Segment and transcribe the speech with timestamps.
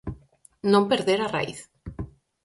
[0.71, 1.59] "Non perder a raíz".